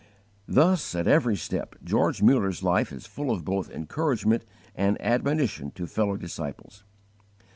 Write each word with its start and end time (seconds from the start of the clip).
Thus, 0.47 0.95
at 0.95 1.05
every 1.07 1.35
step, 1.35 1.75
George 1.83 2.23
Mullers 2.23 2.63
life 2.63 2.91
is 2.91 3.05
full 3.05 3.29
of 3.29 3.45
both 3.45 3.69
encouragement 3.69 4.43
and 4.73 4.99
admonition 4.99 5.69
to 5.75 5.85
fellow 5.85 6.17
disciples. 6.17 6.83